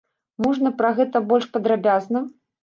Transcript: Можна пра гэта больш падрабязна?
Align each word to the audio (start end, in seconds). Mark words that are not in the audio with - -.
Можна 0.45 0.71
пра 0.79 0.89
гэта 1.01 1.21
больш 1.33 1.45
падрабязна? 1.59 2.25